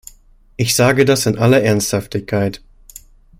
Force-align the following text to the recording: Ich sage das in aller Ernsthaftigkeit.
Ich 0.57 0.73
sage 0.73 1.05
das 1.05 1.27
in 1.27 1.37
aller 1.37 1.61
Ernsthaftigkeit. 1.61 2.63